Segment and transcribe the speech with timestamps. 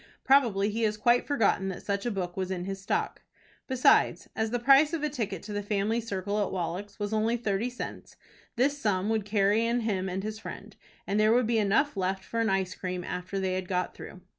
[0.23, 3.21] Probably he has quite forgotten that such a book was in his stock."
[3.67, 7.37] Besides, as the price of a ticket to the family circle at Wallack's was only
[7.37, 8.15] thirty cents,
[8.55, 10.75] this sum would carry in him and his friend,
[11.05, 14.21] and there would be enough left for an ice cream after they had got through.